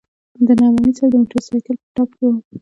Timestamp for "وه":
2.27-2.35